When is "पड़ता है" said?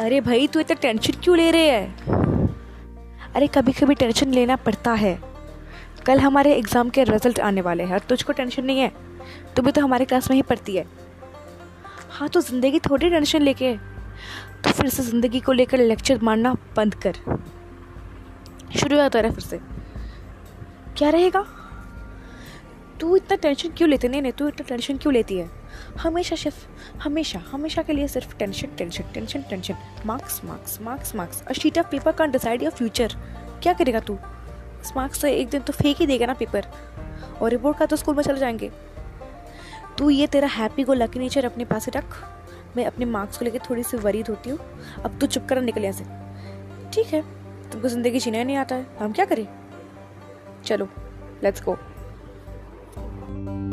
4.56-5.18